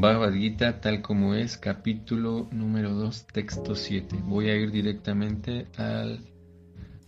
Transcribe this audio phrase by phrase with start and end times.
[0.00, 4.16] Bhagavad Gita tal como es, capítulo número 2, texto 7.
[4.24, 6.06] Voy a ir directamente a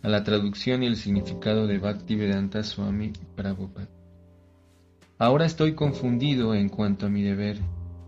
[0.02, 3.88] la traducción y el significado de Bhaktivedanta Swami Prabhupada.
[5.16, 7.56] Ahora estoy confundido en cuanto a mi deber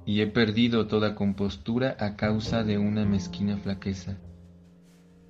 [0.04, 4.18] y he perdido toda compostura a causa de una mezquina flaqueza.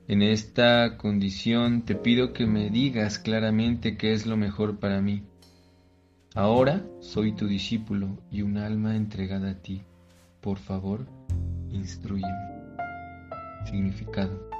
[0.09, 5.23] En esta condición te pido que me digas claramente qué es lo mejor para mí
[6.37, 9.83] Ahora soy tu discípulo y un alma entregada a ti.
[10.41, 11.07] Por favor,
[11.71, 12.27] instruyeme.
[13.67, 14.51] Significado.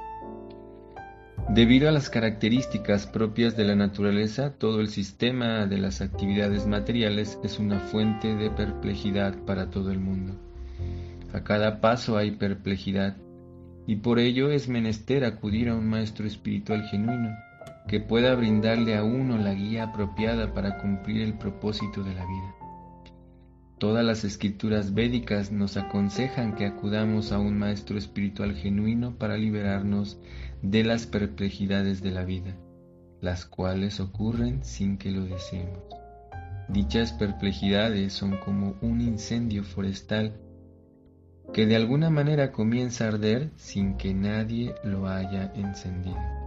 [1.49, 7.37] Debido a las características propias de la naturaleza, todo el sistema de las actividades materiales
[7.43, 10.33] es una fuente de perplejidad para todo el mundo.
[11.33, 13.17] A cada paso hay perplejidad,
[13.85, 17.35] y por ello es menester acudir a un maestro espiritual genuino
[17.87, 22.55] que pueda brindarle a uno la guía apropiada para cumplir el propósito de la vida.
[23.77, 30.17] Todas las escrituras védicas nos aconsejan que acudamos a un maestro espiritual genuino para liberarnos
[30.61, 32.55] de las perplejidades de la vida,
[33.21, 35.83] las cuales ocurren sin que lo deseemos.
[36.69, 40.33] Dichas perplejidades son como un incendio forestal
[41.53, 46.44] que de alguna manera comienza a arder sin que nadie lo haya encendido.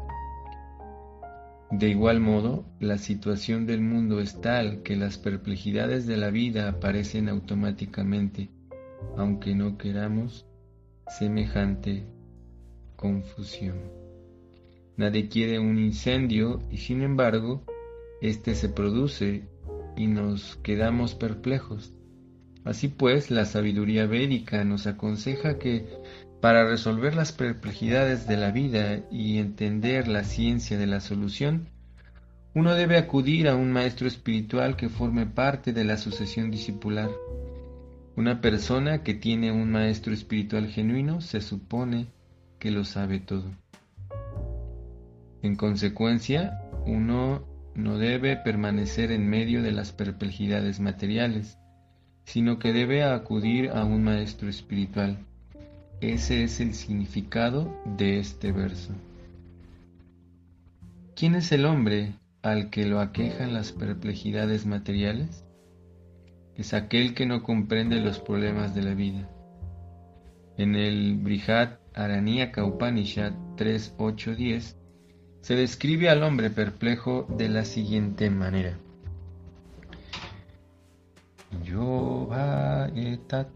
[1.70, 6.68] De igual modo, la situación del mundo es tal que las perplejidades de la vida
[6.68, 8.50] aparecen automáticamente,
[9.18, 10.46] aunque no queramos
[11.08, 12.06] semejante
[12.96, 13.76] confusión.
[14.96, 17.64] Nadie quiere un incendio y sin embargo,
[18.22, 19.44] éste se produce
[19.96, 21.92] y nos quedamos perplejos.
[22.64, 25.86] Así pues, la sabiduría védica nos aconseja que
[26.40, 31.68] para resolver las perplejidades de la vida y entender la ciencia de la solución,
[32.54, 37.10] uno debe acudir a un maestro espiritual que forme parte de la sucesión discipular.
[38.16, 42.06] Una persona que tiene un maestro espiritual genuino se supone
[42.58, 43.50] que lo sabe todo.
[45.42, 51.58] En consecuencia, uno no debe permanecer en medio de las perplejidades materiales,
[52.24, 55.24] sino que debe acudir a un maestro espiritual.
[56.00, 58.92] Ese es el significado de este verso.
[61.16, 65.44] ¿Quién es el hombre al que lo aquejan las perplejidades materiales?
[66.54, 69.28] Es aquel que no comprende los problemas de la vida.
[70.56, 74.76] En el Brihad Aranyaka Upanishad 3.8.10
[75.40, 78.78] se describe al hombre perplejo de la siguiente manera.
[81.64, 82.28] Yo
[82.94, 83.48] etat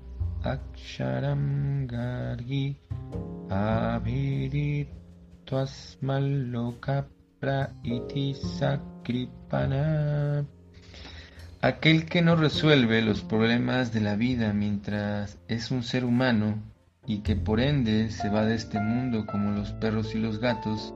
[7.84, 10.44] iti sakripana.
[11.60, 16.60] Aquel que no resuelve los problemas de la vida mientras es un ser humano
[17.06, 20.92] y que por ende se va de este mundo como los perros y los gatos,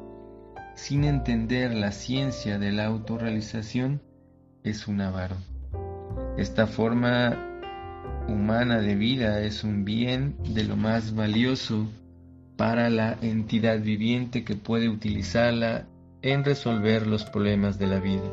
[0.74, 4.02] sin entender la ciencia de la autorrealización,
[4.64, 5.36] es un avaro.
[6.36, 7.55] Esta forma
[8.28, 11.86] humana de vida es un bien de lo más valioso
[12.56, 15.86] para la entidad viviente que puede utilizarla
[16.22, 18.32] en resolver los problemas de la vida.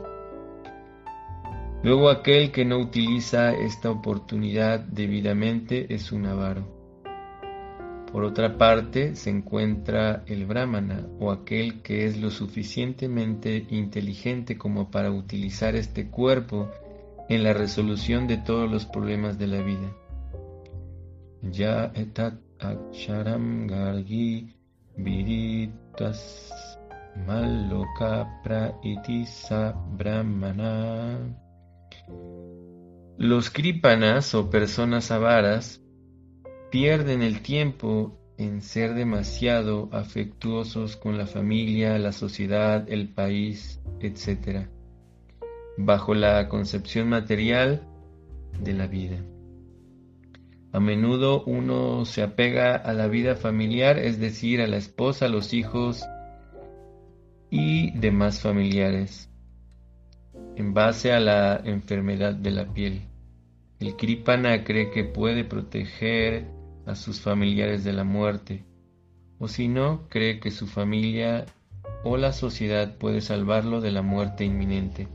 [1.84, 6.66] Luego aquel que no utiliza esta oportunidad debidamente es un avaro.
[8.14, 14.92] Por otra parte se encuentra el brahmana o aquel que es lo suficientemente inteligente como
[14.92, 16.70] para utilizar este cuerpo
[17.34, 19.96] en la resolución de todos los problemas de la vida.
[21.42, 24.56] Ya etat aksharam gargi
[24.98, 26.52] viritas
[27.28, 31.36] maloka praitisa brahmana.
[33.18, 35.82] Los kripanas o personas avaras
[36.72, 44.68] pierden el tiempo en ser demasiado afectuosos con la familia, la sociedad, el país, etc
[45.78, 47.88] bajo la concepción material
[48.60, 49.18] de la vida.
[50.72, 55.54] A menudo uno se apega a la vida familiar, es decir, a la esposa, los
[55.54, 56.04] hijos
[57.52, 59.30] y demás familiares,
[60.56, 63.04] en base a la enfermedad de la piel.
[63.80, 66.48] El Kripana cree que puede proteger
[66.88, 68.66] a sus familiares de la muerte,
[69.38, 71.46] o si no, cree que su familia
[72.04, 75.08] o la sociedad puede salvarlo de la muerte inminente.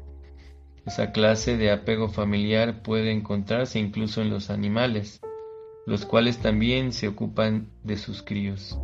[0.88, 5.20] Esa clase de apego familiar puede encontrarse incluso en los animales,
[5.84, 8.80] los cuales también se ocupan de sus críos.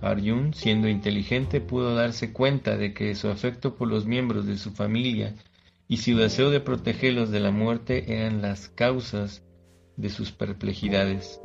[0.00, 4.70] Arjun, siendo inteligente, pudo darse cuenta de que su afecto por los miembros de su
[4.70, 5.34] familia
[5.88, 9.44] y su deseo de protegerlos de la muerte eran las causas
[9.96, 11.40] de sus perplejidades.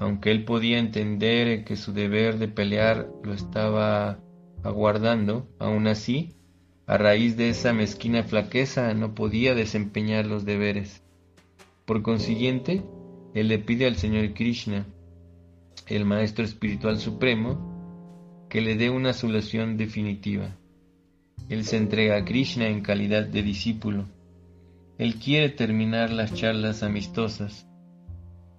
[0.00, 4.18] Aunque él podía entender que su deber de pelear lo estaba
[4.64, 6.39] aguardando, aún así,
[6.90, 11.04] a raíz de esa mezquina flaqueza no podía desempeñar los deberes.
[11.84, 12.82] Por consiguiente,
[13.32, 14.88] él le pide al Señor Krishna,
[15.86, 20.56] el Maestro Espiritual Supremo, que le dé una solución definitiva.
[21.48, 24.08] Él se entrega a Krishna en calidad de discípulo.
[24.98, 27.68] Él quiere terminar las charlas amistosas.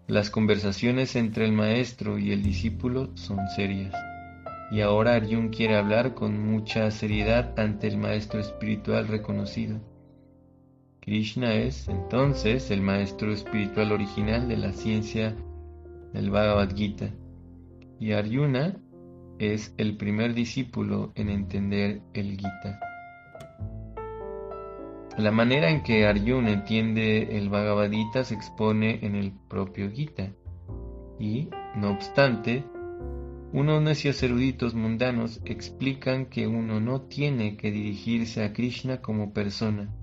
[0.07, 3.93] Las conversaciones entre el maestro y el discípulo son serias.
[4.71, 9.79] Y ahora Arjun quiere hablar con mucha seriedad ante el maestro espiritual reconocido.
[11.01, 15.35] Krishna es entonces el maestro espiritual original de la ciencia
[16.13, 17.09] del Bhagavad Gita
[18.01, 18.75] y Arjuna
[19.37, 22.79] es el primer discípulo en entender el Gita.
[25.17, 30.31] La manera en que Arjuna entiende el Bhagavad Gita se expone en el propio Gita
[31.19, 32.63] y, no obstante,
[33.53, 39.93] unos necios eruditos mundanos explican que uno no tiene que dirigirse a Krishna como persona,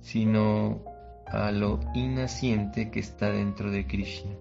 [0.00, 0.82] sino
[1.26, 4.32] a lo inaciente que está dentro de Krishna.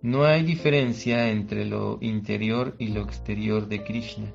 [0.00, 4.32] No hay diferencia entre lo interior y lo exterior de Krishna,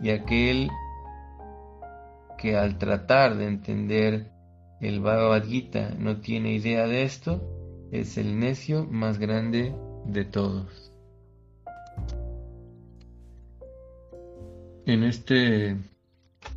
[0.00, 0.70] y aquel
[2.38, 4.30] que al tratar de entender
[4.80, 7.42] el Bhagavad Gita no tiene idea de esto,
[7.90, 9.74] es el necio más grande
[10.06, 10.89] de todos.
[14.90, 15.76] En este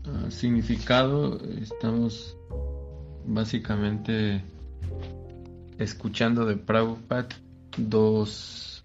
[0.07, 2.35] ah, significado estamos
[3.27, 4.41] básicamente
[5.77, 7.27] escuchando de Prabhupada
[7.77, 8.83] dos,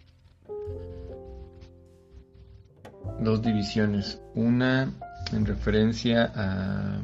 [3.21, 4.21] dos divisiones.
[4.35, 4.93] Una
[5.33, 7.01] en referencia a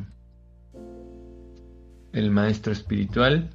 [2.13, 3.49] el maestro espiritual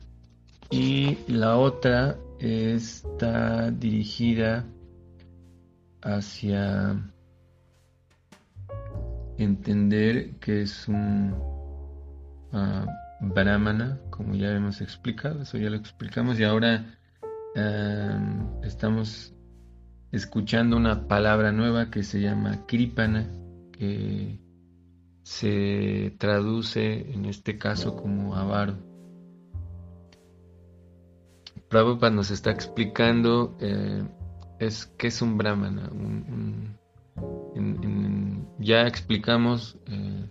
[0.72, 4.66] y la otra está dirigida
[6.02, 7.00] hacia
[9.44, 11.34] entender que es un
[12.52, 12.86] uh,
[13.22, 16.96] brahmana, como ya hemos explicado, eso ya lo explicamos, y ahora
[18.64, 19.34] estamos
[20.12, 23.30] escuchando una palabra nueva que se llama kripana,
[23.72, 24.40] que
[25.24, 28.78] se traduce en este caso como avaro.
[31.70, 34.04] Prabhupada nos está explicando eh,
[34.60, 35.90] es qué es un brahmana.
[38.60, 40.30] Ya explicamos eh,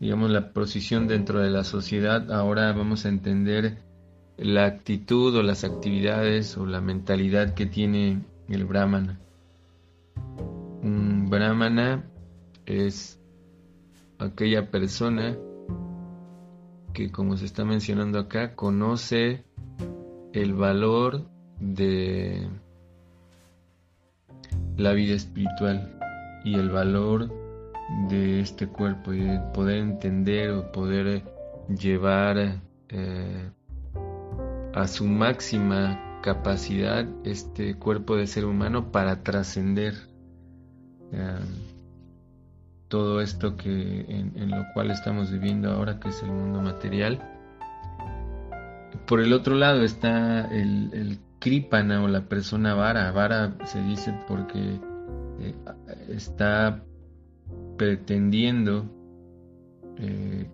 [0.00, 3.76] digamos, la posición dentro de la sociedad, ahora vamos a entender
[4.38, 9.20] la actitud o las actividades o la mentalidad que tiene el brahmana.
[10.82, 12.02] Un brahmana
[12.64, 13.20] es
[14.18, 15.36] aquella persona
[16.94, 19.44] que, como se está mencionando acá, conoce
[20.32, 21.28] el valor
[21.58, 22.48] de
[24.78, 25.99] la vida espiritual
[26.44, 27.30] y el valor
[28.08, 31.22] de este cuerpo y de poder entender o poder
[31.68, 33.50] llevar eh,
[34.74, 39.94] a su máxima capacidad este cuerpo de ser humano para trascender
[41.12, 41.40] eh,
[42.88, 47.20] todo esto que en, lo cual estamos viviendo ahora que es el mundo material.
[49.06, 53.10] Por el otro lado está el, el kripana o la persona vara.
[53.12, 54.80] Vara se dice porque
[55.40, 55.54] eh,
[56.08, 56.84] está
[57.76, 58.88] pretendiendo
[59.96, 60.50] eh,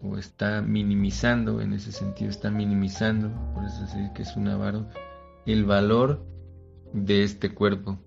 [0.00, 4.88] o está minimizando, en ese sentido está minimizando, por eso se que es un avaro,
[5.46, 6.24] el valor
[6.92, 7.98] de este cuerpo.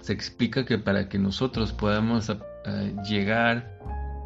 [0.00, 2.32] Se explica que para que nosotros podamos
[3.04, 3.78] llegar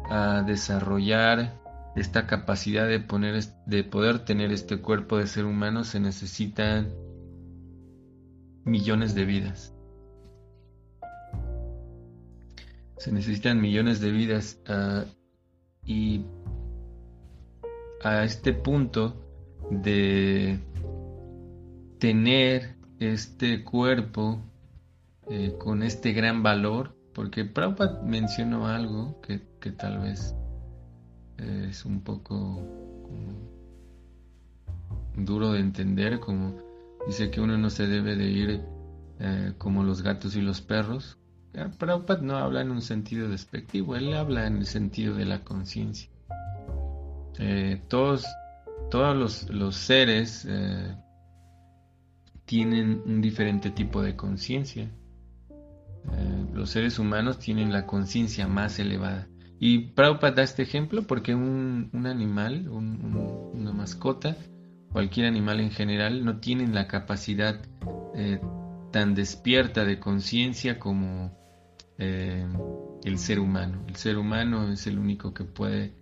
[0.09, 1.59] a desarrollar
[1.99, 6.93] esta capacidad de, poner, de poder tener este cuerpo de ser humano se necesitan
[8.63, 9.73] millones de vidas.
[12.97, 15.05] Se necesitan millones de vidas ah,
[15.85, 16.25] y
[18.03, 19.15] a este punto
[19.71, 20.59] de
[21.99, 24.41] tener este cuerpo
[25.29, 29.39] eh, con este gran valor, porque Prabhupada mencionó algo que,
[29.71, 30.33] tal vez
[31.37, 32.63] es un poco
[35.17, 36.55] duro de entender, como
[37.05, 38.61] dice que uno no se debe de ir
[39.19, 41.16] eh, como los gatos y los perros,
[41.77, 46.09] Prabhupada no habla en un sentido despectivo, él habla en el sentido de la conciencia.
[47.39, 48.25] Eh, todos
[48.91, 50.95] todos los, seres eh,
[52.45, 54.83] tienen un diferente tipo de conciencia.
[56.13, 59.27] Eh, los seres humanos tienen la conciencia más elevada.
[59.59, 64.37] Y Prabhupada da este ejemplo porque un, animal, una mascota,
[64.91, 67.59] cualquier animal en general, no tienen la capacidad
[68.91, 71.37] tan despierta de conciencia como
[71.97, 72.45] eh,
[73.03, 73.83] el ser humano.
[73.87, 75.93] El ser humano es el único que puede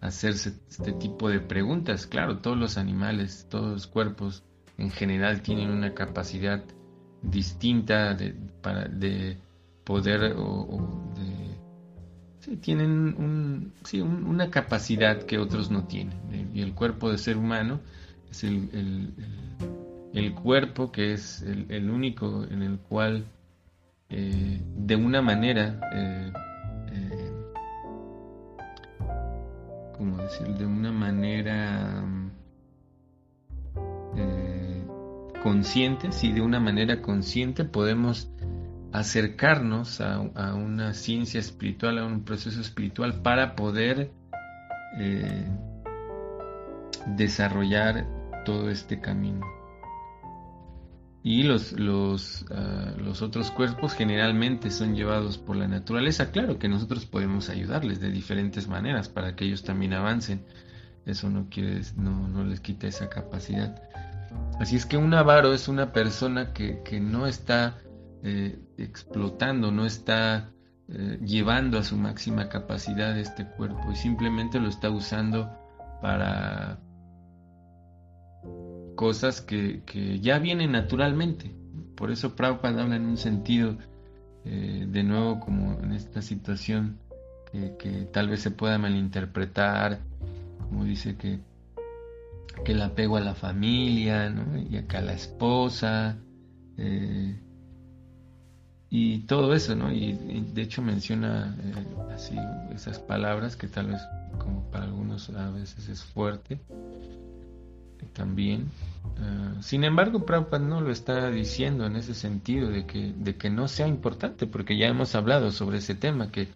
[0.00, 2.06] hacerse este tipo de preguntas.
[2.06, 4.42] Claro, todos los animales, todos los cuerpos
[4.78, 6.62] en general tienen una capacidad
[7.22, 9.38] distinta de, para, de
[9.84, 11.52] poder o, de...
[12.40, 16.50] Sí, tienen un, sí, una capacidad que otros no tienen.
[16.52, 17.80] Y el cuerpo de ser humano
[18.28, 19.14] es el,
[20.12, 23.26] el, cuerpo que es el, único en el cual
[24.12, 26.32] eh, de una manera eh,
[30.02, 32.04] como decir, de una manera
[34.16, 34.84] eh,
[35.44, 38.28] consciente, si de una manera consciente podemos
[38.92, 40.18] acercarnos a,
[40.54, 44.10] una ciencia espiritual, a un proceso espiritual para poder
[44.98, 45.46] eh,
[47.16, 48.04] desarrollar
[48.44, 49.46] todo este camino
[51.24, 56.32] y los, los, ah, los otros cuerpos generalmente son llevados por la naturaleza.
[56.32, 60.44] Claro que nosotros podemos ayudarles de diferentes maneras para que ellos también avancen.
[61.06, 63.82] Eso no, quiere, no, no les quita esa capacidad.
[64.58, 67.78] Así es que un avaro es una persona que, que no está
[68.24, 70.50] eh, explotando, no está
[70.88, 75.50] eh, llevando a su máxima capacidad este cuerpo y simplemente lo está usando
[76.00, 76.80] para
[78.94, 79.82] cosas que,
[80.20, 81.50] ya vienen naturalmente.
[81.94, 83.76] Por eso Prabhupada habla en un sentido,
[84.44, 86.98] eh, de nuevo, como en esta situación
[87.52, 90.00] que, tal vez se pueda malinterpretar,
[90.58, 91.40] como dice que,
[92.64, 94.34] que el apego a la familia,
[94.70, 96.16] y acá a la esposa,
[96.78, 97.38] eh,
[98.94, 99.90] y todo eso, ¿no?
[99.90, 100.12] Y,
[100.52, 102.36] de hecho menciona eh, así
[102.74, 104.02] esas palabras que tal vez
[104.38, 106.60] como para algunos a veces es fuerte,
[108.06, 108.70] también.
[109.18, 113.50] Ah, sin embargo, Prabhupada no lo está diciendo en ese sentido de que, de que
[113.50, 116.48] no sea importante, porque ya hemos hablado sobre ese tema, que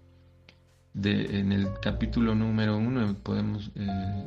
[1.03, 4.25] en el capítulo número uno podemos eh,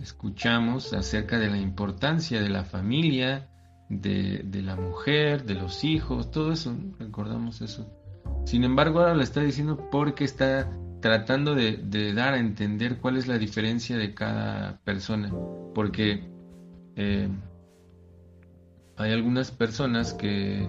[0.00, 3.48] escuchamos acerca de la importancia de la familia,
[3.88, 7.90] de, de, la mujer, de los hijos, todo eso, recordamos eso.
[8.44, 13.26] Sin embargo, ahora lo está diciendo porque está tratando de, dar a entender cuál es
[13.26, 15.32] la diferencia de cada persona,
[15.74, 16.28] porque
[16.96, 17.28] eh,
[18.96, 20.68] hay algunas personas que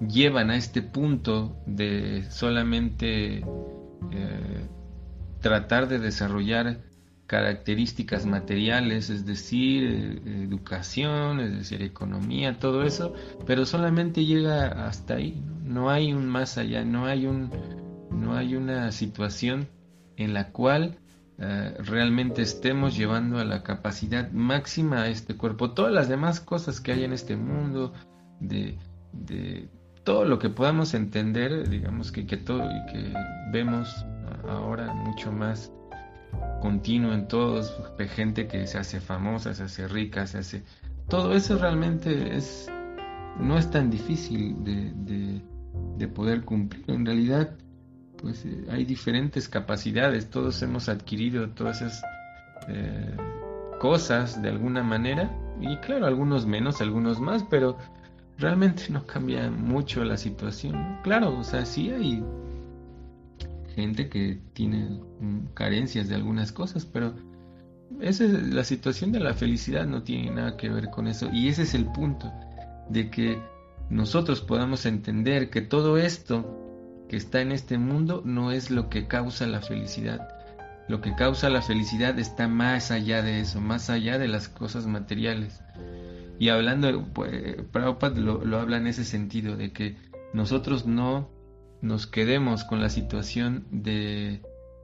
[0.00, 4.66] llevan a este punto de solamente eh,
[5.40, 6.80] tratar de desarrollar
[7.26, 13.14] características materiales, es decir, educación, es decir, economía, todo eso,
[13.46, 17.50] pero solamente llega hasta ahí, no hay un más allá, no hay un
[18.10, 19.68] no hay una situación
[20.16, 20.98] en la cual
[21.38, 25.72] eh, realmente estemos llevando a la capacidad máxima a este cuerpo.
[25.72, 27.92] Todas las demás cosas que hay en este mundo,
[28.40, 28.78] de,
[30.04, 33.12] todo lo que podamos entender, digamos que, que todo y que
[33.52, 34.06] vemos
[34.48, 35.72] ahora mucho más
[36.60, 37.76] continuo en todos,
[38.14, 40.62] gente que se hace famosa, se hace rica, se hace...
[41.08, 42.68] Todo eso realmente es
[43.38, 45.42] no es tan difícil de,
[45.96, 46.84] de poder cumplir.
[46.88, 47.50] En realidad,
[48.20, 52.02] pues eh, hay diferentes capacidades, todos hemos adquirido todas esas
[52.68, 53.16] eh,
[53.80, 55.30] cosas de alguna manera,
[55.60, 57.76] y claro, algunos menos, algunos más, pero
[58.38, 60.98] realmente no cambia mucho la situación.
[61.02, 62.22] Claro, o sea, sí hay
[63.74, 65.00] gente que tiene
[65.54, 67.14] carencias de algunas cosas, pero
[68.00, 71.28] esa es la situación de la felicidad no tiene nada que ver con eso.
[71.32, 72.32] Y ese es el punto,
[72.88, 73.40] de que
[73.90, 76.65] nosotros podamos entender que todo esto
[77.08, 80.28] que está en este mundo no es lo que causa la felicidad.
[80.88, 84.86] Lo que causa la felicidad está más allá de eso, más allá de las cosas
[84.86, 85.60] materiales.
[86.38, 89.96] Y hablando, pues, Prabhupada lo, habla en ese sentido, de que
[90.32, 91.30] nosotros no
[91.80, 94.42] nos quedemos con la situación de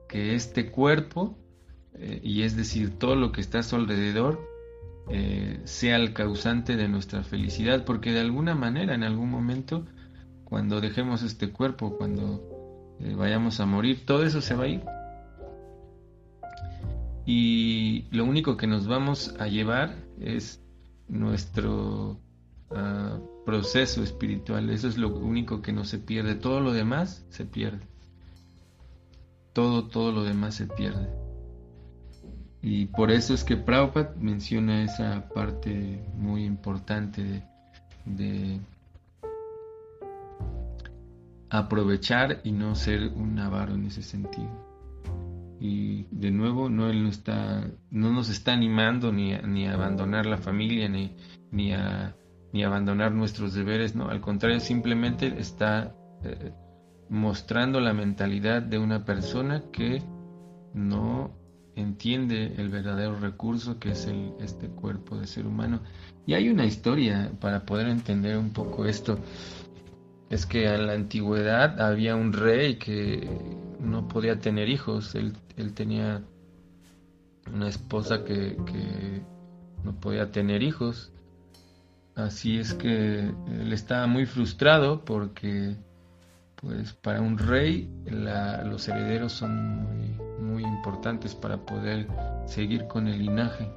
[0.09, 1.37] que este cuerpo,
[1.93, 4.41] eh, y es decir, todo lo que está a su alrededor,
[5.09, 9.85] eh, sea el causante de nuestra felicidad, porque de alguna manera, en algún momento,
[10.53, 14.83] cuando dejemos este cuerpo, cuando eh, vayamos a morir, todo eso se va a ir.
[17.25, 20.63] Y lo único que nos vamos a llevar es
[21.07, 22.19] nuestro
[22.69, 23.17] ah,
[23.47, 24.69] proceso espiritual.
[24.69, 26.35] Eso es lo único que no se pierde.
[26.35, 27.87] Todo lo demás se pierde.
[29.53, 31.09] Todo, todo lo demás se pierde.
[32.61, 37.43] Y por eso es que Prabhupada menciona esa parte muy importante
[38.05, 38.59] de
[41.53, 44.49] aprovechar y no ser un avaro en ese sentido.
[45.59, 49.75] y de nuevo no él no está no nos está animando ni a, ni a
[49.75, 51.15] abandonar la familia ni,
[51.51, 52.15] ni a
[52.51, 56.51] ni abandonar nuestros deberes no al contrario simplemente está eh,
[57.09, 60.01] mostrando la mentalidad de una persona que
[60.73, 61.31] no
[61.75, 65.81] entiende el verdadero recurso que es el, este cuerpo de ser humano.
[66.25, 69.19] Y hay una historia para poder entender un poco esto
[70.33, 73.29] es que en la antigüedad había un rey que
[73.79, 75.13] no podía tener hijos.
[75.13, 75.33] Él,
[75.75, 76.23] tenía
[77.53, 78.57] una esposa que,
[79.83, 81.11] no podía tener hijos.
[82.15, 85.75] Así es que él estaba muy frustrado porque
[86.55, 90.07] pues para un rey los herederos son muy,
[90.39, 92.07] muy, importantes para poder
[92.47, 93.69] seguir con el linaje.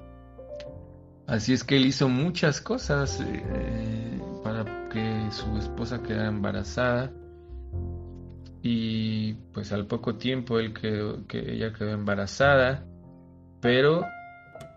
[1.26, 4.20] Así es que él hizo muchas cosas eh,
[4.90, 7.12] que su esposa quedara embarazada
[8.62, 12.84] y pues al poco tiempo él quedó, que ella quedó embarazada,
[13.60, 14.04] pero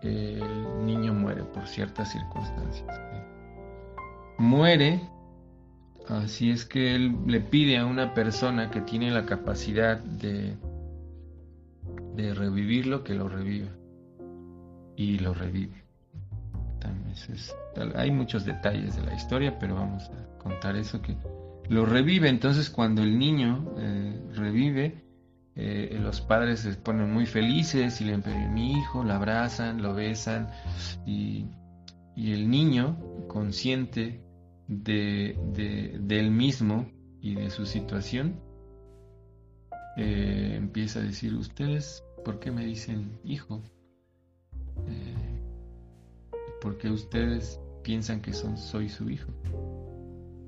[0.02, 3.00] el niño muere por ciertas circunstancias.
[4.38, 5.00] Muere,
[6.08, 10.56] así es que él le pide a una persona que tiene la capacidad de,
[12.14, 13.70] de revivirlo que lo reviva.
[14.96, 15.79] Y lo revive.
[17.94, 21.16] Hay muchos detalles de la historia, pero vamos a contar eso que
[21.68, 22.28] lo revive.
[22.28, 25.04] Entonces cuando el niño eh, revive,
[25.56, 29.94] eh, los padres se ponen muy felices y le envían mi hijo, lo abrazan, lo
[29.94, 30.48] besan
[31.06, 31.46] y,
[32.16, 34.20] el niño, consciente
[34.68, 35.36] de,
[36.08, 36.86] él mismo
[37.20, 38.38] y de su situación,
[39.96, 43.62] eh, empieza a decir, ustedes, ¿por qué me dicen hijo?
[44.74, 44.84] ¿Por
[46.78, 49.32] qué ustedes piensan que son, soy su hijo?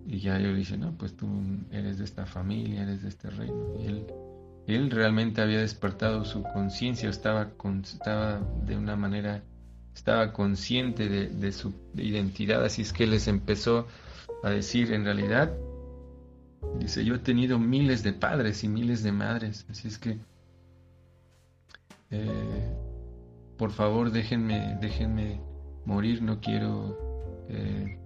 [0.07, 1.29] Y ya yo le dije, no, pues tú
[1.71, 3.75] eres de esta familia, eres de este reino.
[3.81, 4.07] Y él,
[4.67, 7.53] él realmente había despertado su conciencia, estaba,
[7.83, 9.43] estaba de una manera,
[9.95, 13.87] estaba consciente de, su identidad, así es que les empezó
[14.43, 15.53] a decir, en realidad,
[16.79, 20.19] dice, yo he tenido miles de padres y miles de madres, así es que,
[22.11, 22.77] eh,
[23.57, 25.41] por favor, déjenme, déjenme
[25.85, 26.99] morir, no quiero...
[27.49, 27.99] Eh,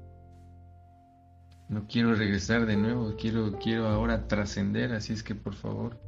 [1.68, 5.98] no quiero regresar de nuevo, quiero, quiero ahora trascender, así es que por favor,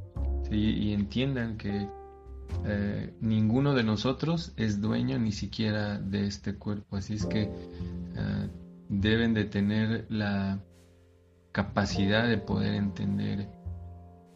[0.49, 1.89] y entiendan que
[2.65, 8.49] eh, ninguno de nosotros es dueño ni siquiera de este cuerpo, así es que eh,
[8.89, 10.59] deben de tener la
[11.51, 13.47] capacidad de poder entender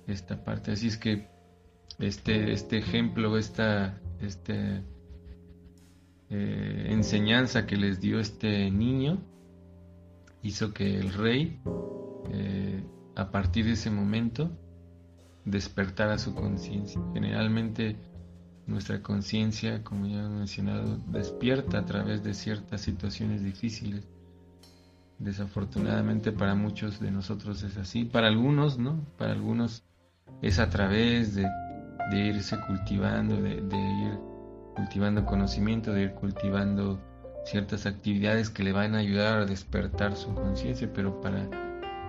[0.07, 1.27] esta parte, así es que
[1.99, 4.83] este, este ejemplo, esta este,
[6.35, 9.21] eh, enseñanza que les dio este niño,
[10.41, 11.61] hizo que el rey,
[12.31, 12.83] eh,
[13.15, 14.49] a partir de ese momento,
[15.45, 16.99] despertara su conciencia.
[17.13, 17.97] Generalmente
[18.65, 24.07] nuestra conciencia, como ya he mencionado, despierta a través de ciertas situaciones difíciles.
[25.19, 29.83] Desafortunadamente para muchos de nosotros es así, para algunos no, para algunos
[30.41, 31.47] es a través de,
[32.11, 34.32] irse cultivando, de ir
[34.75, 36.99] cultivando conocimiento, de ir cultivando
[37.45, 41.49] ciertas actividades que le van a ayudar a despertar su conciencia, pero para,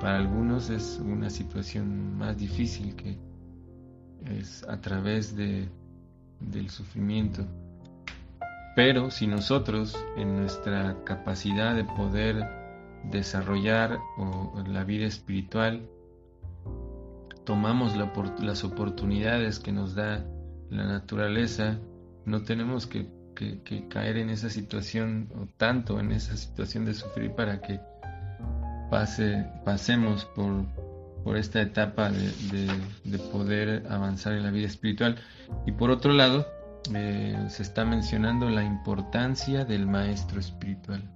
[0.01, 3.19] para algunos es una situación más difícil que
[4.39, 5.69] es a través de,
[6.41, 7.47] del sufrimiento.
[8.77, 12.49] Pero si nosotros en nuestra capacidad de poder
[13.11, 13.99] desarrollar
[14.67, 15.89] la vida espiritual
[17.45, 17.95] tomamos
[18.41, 20.25] las oportunidades que nos da
[20.71, 21.79] la naturaleza,
[22.27, 23.09] no tenemos que
[23.89, 27.81] caer en esa situación o tanto en esa situación de sufrir para que
[28.91, 30.67] pase, pasemos por,
[31.25, 35.17] por esta etapa de, poder avanzar en la vida espiritual.
[35.67, 36.47] Y por otro lado,
[36.95, 41.11] eh, se está mencionando la importancia del maestro espiritual,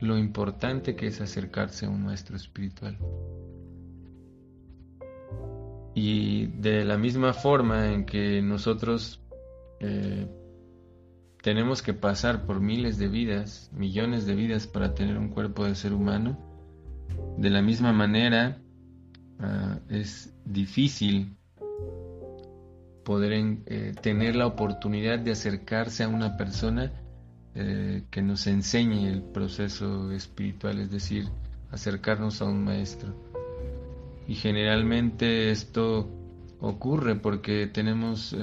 [0.00, 2.98] lo importante que es acercarse a un maestro espiritual.
[5.94, 9.22] Y de la misma forma en que nosotros
[9.80, 10.26] eh,
[11.46, 15.76] tenemos que pasar por miles de vidas, millones de vidas para tener un cuerpo de
[15.76, 16.36] ser humano.
[17.38, 18.58] De la misma manera,
[19.38, 21.36] ah, es difícil
[23.04, 23.32] poder
[23.66, 26.90] eh, tener la oportunidad de acercarse a una persona
[27.54, 31.28] eh, que nos enseñe el proceso espiritual, es decir,
[31.70, 33.14] acercarnos a un maestro.
[34.26, 36.10] Y generalmente esto
[36.58, 38.34] ocurre porque tenemos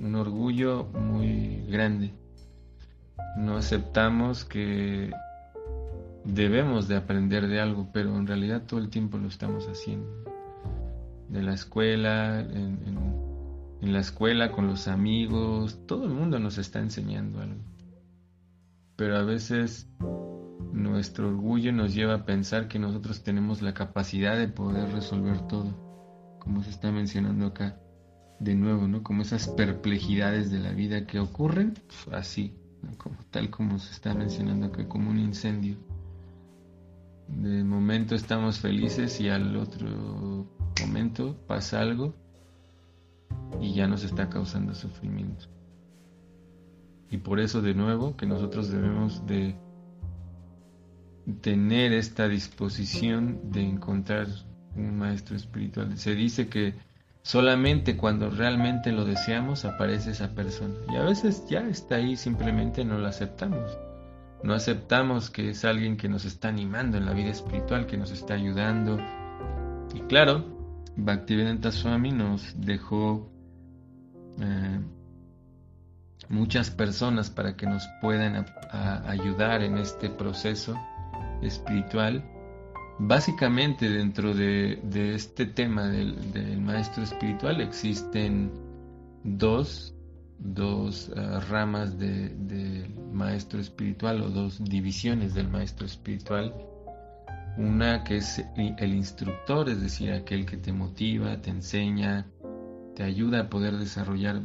[0.00, 2.12] un orgullo muy grande.
[3.36, 5.10] No aceptamos que
[6.24, 10.08] debemos de aprender de algo, pero en realidad todo el tiempo lo estamos haciendo.
[11.28, 12.78] De la escuela, en,
[13.80, 17.62] en la escuela, con los amigos, todo el mundo nos está enseñando algo.
[18.96, 19.88] Pero a veces
[20.72, 26.38] nuestro orgullo nos lleva a pensar que nosotros tenemos la capacidad de poder resolver todo,
[26.40, 27.78] como se está mencionando acá
[28.40, 29.02] de nuevo, ¿no?
[29.02, 31.74] Como esas perplejidades de la vida que ocurren
[32.10, 32.54] así,
[32.96, 35.76] como, tal como se está mencionando acá, como un incendio.
[37.28, 40.46] De momento estamos felices y al otro
[40.80, 42.14] momento pasa algo
[43.60, 45.44] y ya nos está causando sufrimiento.
[47.10, 49.54] Y por eso de nuevo que nosotros debemos de
[51.42, 54.28] tener esta disposición de encontrar
[54.74, 55.98] un maestro espiritual.
[55.98, 56.74] Se dice que
[57.22, 60.74] solamente cuando realmente lo deseamos aparece esa persona.
[60.92, 63.78] Y a veces ya está ahí, simplemente no lo aceptamos.
[64.42, 68.10] No aceptamos que es alguien que nos está animando en la vida espiritual, que nos
[68.10, 68.98] está ayudando.
[69.94, 70.44] Y claro,
[70.96, 73.30] Bhaktivedanta Swami nos dejó
[74.40, 74.80] eh,
[76.30, 78.46] muchas personas para que nos puedan
[79.06, 80.74] ayudar en este proceso
[81.42, 82.24] espiritual.
[83.02, 84.78] Básicamente dentro de,
[85.14, 88.52] este tema del, maestro espiritual existen
[89.24, 89.94] dos,
[90.38, 96.54] dos eh, ramas del maestro espiritual o dos divisiones del maestro espiritual.
[97.56, 102.26] Una que es el instructor, es decir, aquel que te motiva, te enseña,
[102.94, 104.42] te ayuda a poder desarrollar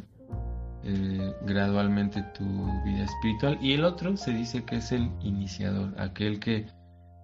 [0.82, 2.44] eh, gradualmente tu
[2.84, 3.58] vida espiritual.
[3.60, 6.74] Y el otro se dice que es el iniciador, aquel que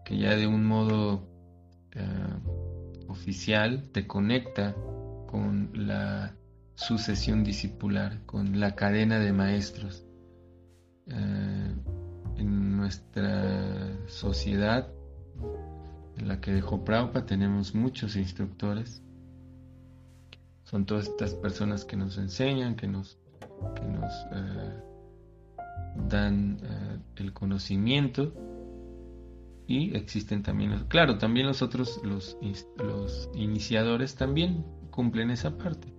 [0.04, 1.22] que ya de un modo
[1.92, 2.06] eh,
[3.08, 4.74] oficial te conecta
[5.26, 6.34] con la
[6.74, 10.04] sucesión discipular, con la cadena de maestros.
[11.06, 11.74] Eh,
[12.36, 14.88] en nuestra sociedad,
[16.16, 19.02] en la que dejó Prabhupada, tenemos muchos instructores.
[20.64, 23.18] Son todas estas personas que nos enseñan, que nos,
[23.74, 24.82] que nos eh,
[26.08, 26.58] dan
[27.16, 28.32] el conocimiento
[29.66, 32.36] y existen también, claro, también los otros, los,
[33.34, 35.92] iniciadores también cumplen esa parte.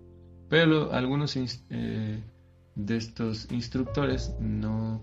[0.49, 2.23] Pero algunos eh,
[2.75, 5.01] de estos instructores no,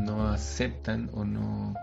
[0.00, 1.74] no aceptan o no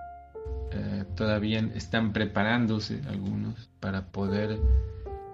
[0.72, 4.60] eh, todavía están preparándose algunos para poder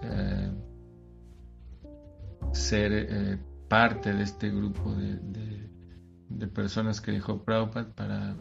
[0.02, 0.52] eh,
[2.54, 5.20] ser parte de este grupo de,
[6.30, 8.36] de, personas que dejó Prabhupada para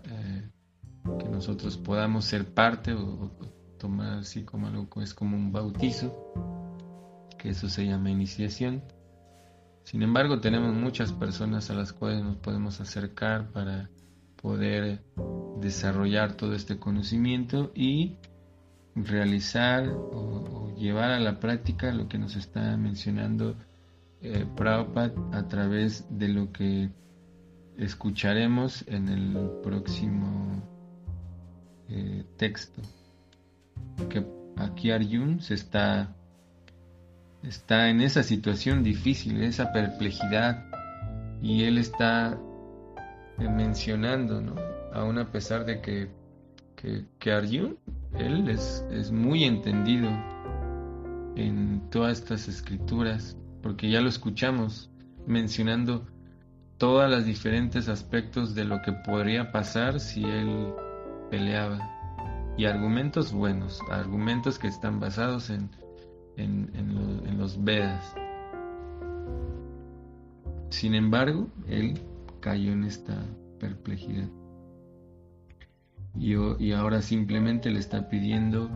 [1.18, 3.30] que nosotros podamos ser parte o,
[3.78, 6.32] tomar así como algo es como un bautizo,
[7.38, 8.82] que eso se llama iniciación.
[9.84, 13.88] Sin embargo, tenemos muchas personas a las cuales nos podemos acercar para
[14.40, 15.04] poder
[15.60, 18.16] desarrollar todo este conocimiento y
[18.94, 23.56] realizar o, llevar a la práctica lo que nos está mencionando
[24.20, 26.90] eh, Prabhupada a través de lo que
[27.78, 30.75] escucharemos en el próximo
[31.88, 32.82] eh, texto.
[34.08, 34.24] Que
[34.56, 36.14] aquí Arjun se está,
[37.42, 40.66] está en esa situación difícil, esa perplejidad,
[41.42, 42.38] y él está
[43.38, 44.54] eh, mencionando, ¿no?
[44.92, 46.10] Aún a pesar de que,
[47.18, 47.78] que, Arjun,
[48.18, 50.08] él es, es muy entendido
[51.36, 54.90] en todas estas escrituras, porque ya lo escuchamos
[55.26, 56.06] mencionando
[56.78, 60.72] todos los diferentes aspectos de lo que podría pasar si él
[61.30, 61.92] peleaba.
[62.56, 65.70] Y argumentos buenos, argumentos que están basados en,
[66.36, 68.14] en, los Vedas.
[70.70, 72.00] Sin embargo, él
[72.40, 73.14] cayó en esta
[73.60, 74.28] perplejidad.
[76.14, 78.70] Y, y, ahora simplemente le está pidiendo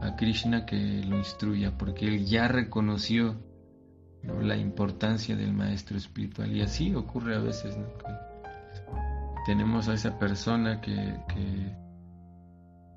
[0.00, 3.36] a Krishna que lo instruya, porque él ya reconoció
[4.22, 6.56] la importancia del maestro espiritual.
[6.56, 7.78] Y así ocurre a veces,
[9.44, 10.94] tenemos a esa persona que,
[11.28, 11.85] que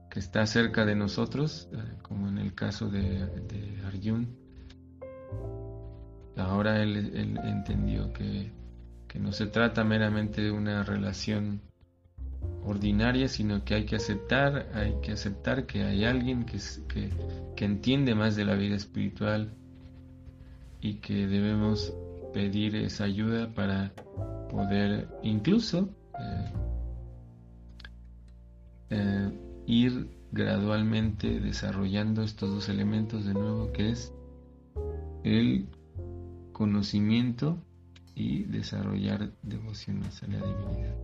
[0.10, 3.28] que está cerca de nosotros, eh, como en el caso de,
[3.86, 4.28] Arjun.
[6.36, 8.52] Ahora él, entendió que,
[9.20, 11.62] no se trata meramente de una relación
[12.64, 16.58] ordinaria, sino que hay que aceptar, hay que aceptar que hay alguien que,
[17.56, 19.54] que, entiende más de la vida espiritual
[20.80, 21.94] y que debemos
[22.34, 23.92] pedir esa ayuda para
[24.50, 26.52] poder incluso eh,
[28.92, 34.12] eh, ir gradualmente desarrollando estos dos elementos de nuevo que es
[35.24, 35.68] el
[36.54, 37.56] conocimiento
[38.16, 40.96] y desarrollar devoción hacia la divinidad.